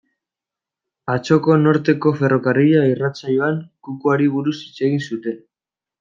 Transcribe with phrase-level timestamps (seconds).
[1.15, 3.59] Atzoko Norteko Ferrokarrila irratsaioan,
[3.89, 5.37] kukuari buruz hitz egin zuten.